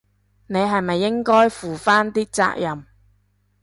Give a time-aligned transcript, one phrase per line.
[0.47, 2.87] 你係咪應該負返啲責任？